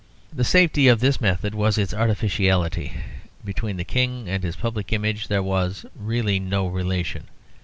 [0.33, 2.93] The safety of this method was its artificiality;
[3.45, 7.27] between the King and his public image there was really no relation.